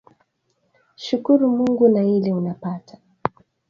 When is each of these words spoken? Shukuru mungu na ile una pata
Shukuru 0.95 1.49
mungu 1.55 1.87
na 1.89 2.03
ile 2.03 2.33
una 2.33 2.53
pata 2.53 2.97